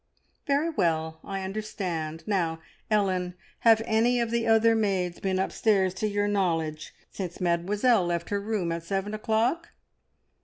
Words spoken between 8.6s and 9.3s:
at seven